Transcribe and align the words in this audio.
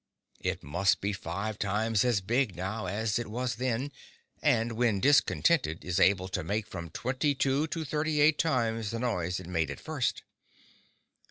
It 0.39 0.63
must 0.63 0.99
be 0.99 1.13
five 1.13 1.59
times 1.59 2.03
as 2.03 2.21
big, 2.21 2.55
now, 2.55 2.87
as 2.87 3.19
it 3.19 3.27
was 3.27 3.57
then, 3.57 3.91
and 4.41 4.71
when 4.71 4.99
discontented 4.99 5.85
is 5.85 5.99
able 5.99 6.27
to 6.29 6.43
make 6.43 6.65
from 6.65 6.89
twenty 6.89 7.35
two 7.35 7.67
to 7.67 7.85
thirty 7.85 8.19
eight 8.19 8.39
times 8.39 8.89
the 8.89 8.97
noise 8.97 9.39
it 9.39 9.45
made 9.45 9.69
at 9.69 9.79
first. 9.79 10.23